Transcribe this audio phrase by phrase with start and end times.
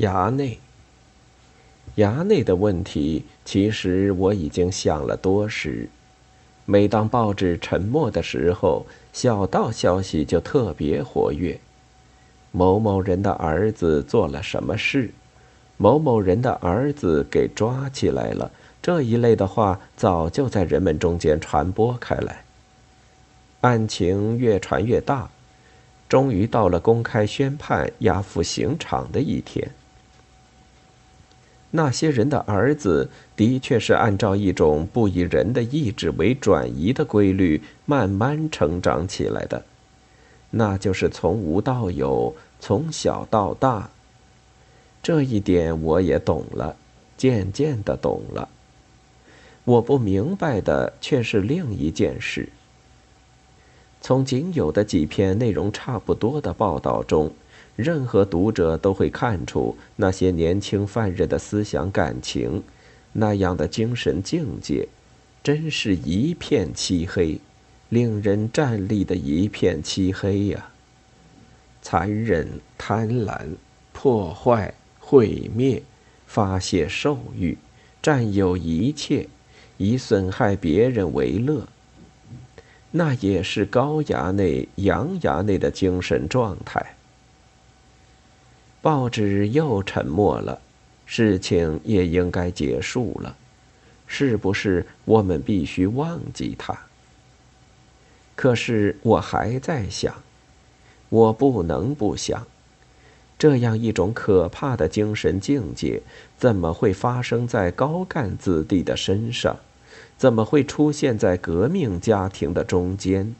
[0.00, 0.58] 衙内，
[1.96, 5.90] 衙内的问题，其实我已经想了多时。
[6.64, 11.60] 每当报纸沉默的时候，小道消息就特别活跃。
[12.50, 15.10] 某某人的儿子做了什么事？
[15.76, 18.50] 某某人的儿子给抓起来了。
[18.80, 22.44] 这一类的话，早就在人们中间传播开来。
[23.60, 25.28] 案情越传越大，
[26.08, 29.70] 终于到了公开宣判、押赴刑场的一天。
[31.72, 39.64] 那些人的儿子的确是按照一种不以人的意志为转移的规律慢慢成长起来的，
[40.50, 43.88] 那就是从无到有，从小到大。
[45.02, 46.74] 这一点我也懂了，
[47.16, 48.48] 渐渐的懂了。
[49.64, 52.48] 我不明白的却是另一件事。
[54.00, 57.32] 从仅有的几篇内容差不多的报道中。
[57.76, 62.62] 任何读者都会看出那些年轻犯人的思想感情，
[63.12, 64.88] 那样的精神境界，
[65.42, 67.40] 真是一片漆黑，
[67.88, 70.68] 令人站立的一片漆黑呀！
[71.80, 73.40] 残忍、贪婪、
[73.92, 75.82] 破坏、毁灭、
[76.26, 77.56] 发泄兽欲、
[78.02, 79.26] 占有一切，
[79.78, 81.66] 以损害别人为乐，
[82.90, 86.94] 那也是高衙内、洋衙内的精神状态。
[88.82, 90.60] 报纸又沉默了，
[91.04, 93.36] 事情也应该结束了，
[94.06, 94.86] 是不是？
[95.04, 96.78] 我们必须忘记它。
[98.34, 100.14] 可是我还在想，
[101.10, 102.46] 我不能不想，
[103.38, 106.00] 这样一种可怕的精神境界，
[106.38, 109.56] 怎么会发生在高干子弟的身上？
[110.16, 113.34] 怎么会出现在革命家庭的中间？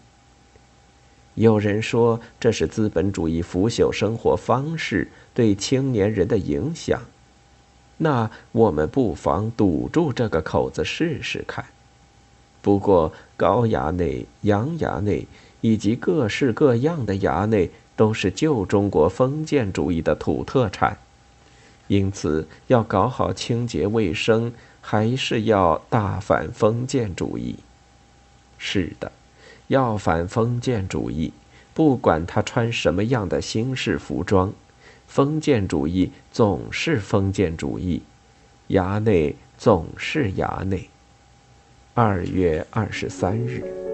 [1.40, 7.00] 有人说这是资本主义腐朽生活方式对青年人的影响，
[7.96, 11.64] 那我们不妨堵住这个口子试试看。
[12.60, 15.26] 不过高衙内、洋衙内
[15.62, 20.98] 以及各式各样的衙内都是旧中国封建主义的土特产，
[21.88, 27.56] 因此要搞好清洁卫生，还是要大反封建主义。
[28.58, 29.10] 是的。
[29.70, 31.32] 要反封建主义，
[31.72, 34.52] 不管他穿什么样的新式服装，
[35.06, 38.02] 封建主义总是封建主义，
[38.70, 40.90] 衙内总是衙内。
[41.94, 43.89] 二月二十三日。